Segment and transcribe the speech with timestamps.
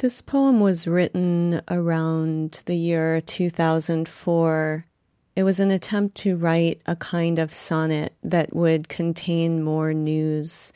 [0.00, 4.86] This poem was written around the year 2004.
[5.34, 10.72] It was an attempt to write a kind of sonnet that would contain more news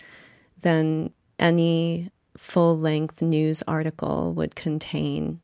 [0.60, 5.40] than any full length news article would contain.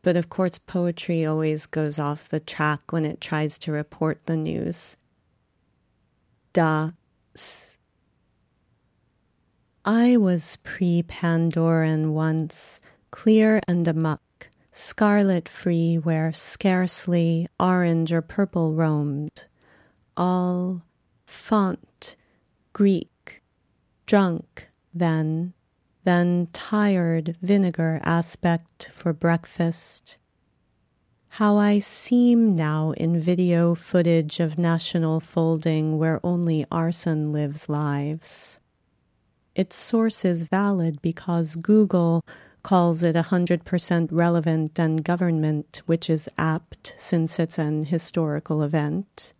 [0.00, 4.36] But of course, poetry always goes off the track when it tries to report the
[4.38, 4.96] news.
[6.54, 6.92] Da.
[9.84, 12.80] I was pre Pandoran once
[13.10, 19.44] clear and amuck, scarlet free where scarcely orange or purple roamed,
[20.16, 20.82] all
[21.26, 22.16] font,
[22.72, 23.42] Greek,
[24.06, 25.52] drunk then,
[26.04, 30.18] then tired vinegar aspect for breakfast.
[31.34, 38.58] How I seem now in video footage of national folding where only arson lives lives.
[39.54, 42.24] Its source is valid because Google
[42.62, 49.32] calls it 100% relevant and government, which is apt since it's an historical event.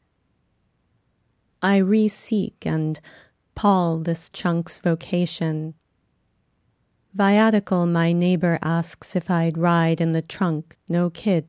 [1.62, 3.00] I re-seek and
[3.54, 5.74] pall this chunk's vocation.
[7.16, 11.48] Viatical, my neighbor asks if I'd ride in the trunk, no kid.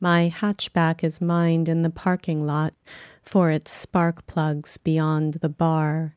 [0.00, 2.74] My hatchback is mined in the parking lot
[3.22, 6.16] for its spark plugs beyond the bar.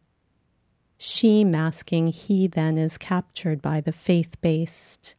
[1.08, 5.14] She masking he then is captured by the faith based.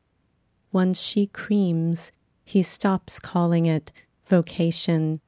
[0.73, 2.11] Once she creams,
[2.45, 3.93] he stops calling it
[4.27, 5.21] vocation.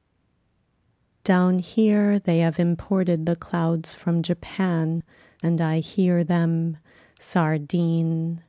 [1.23, 5.01] Down here they have imported the clouds from Japan,
[5.41, 6.75] and I hear them
[7.17, 8.43] sardine.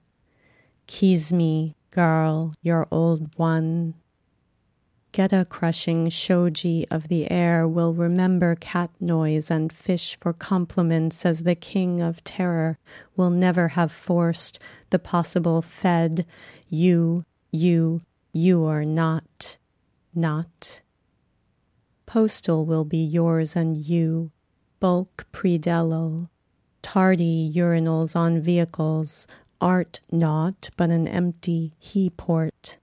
[0.88, 3.94] Kiss me, girl, your old one.
[5.12, 11.42] Geta crushing shoji of the air will remember cat noise and fish for compliments as
[11.42, 12.78] the king of terror
[13.16, 16.25] will never have forced the possible fed.
[16.69, 19.58] You, you, you are not,
[20.14, 20.81] not.
[22.06, 24.31] Postal will be yours and you,
[24.78, 26.28] bulk predelal,
[26.82, 29.26] tardy urinals on vehicles,
[29.60, 32.78] art not but an empty he port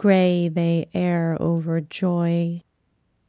[0.00, 2.62] Gray they air over joy,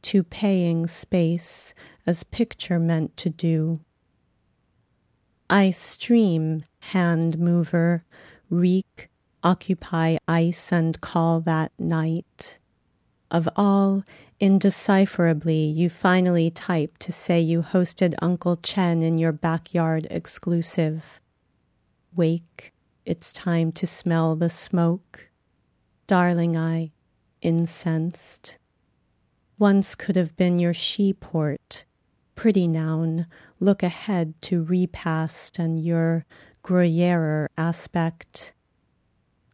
[0.00, 1.74] to paying space
[2.06, 3.80] as picture meant to do.
[5.50, 8.06] I stream, hand mover,
[8.48, 9.10] reek,
[9.42, 12.58] occupy ice and call that night.
[13.30, 14.02] Of all,
[14.40, 21.20] indecipherably, you finally type to say you hosted Uncle Chen in your backyard exclusive.
[22.16, 22.72] Wake,
[23.04, 25.28] it's time to smell the smoke
[26.12, 26.92] darling I,
[27.40, 28.58] incensed.
[29.58, 31.86] Once could have been your she port,
[32.34, 33.26] pretty noun,
[33.60, 36.26] look ahead to repast and your
[36.62, 38.52] Gruyere aspect.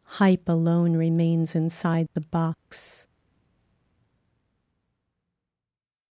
[0.03, 3.07] Hype alone remains inside the box.